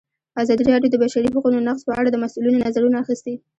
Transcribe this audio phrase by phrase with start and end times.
[0.41, 3.35] ازادي راډیو د د بشري حقونو نقض په اړه د مسؤلینو نظرونه اخیستي.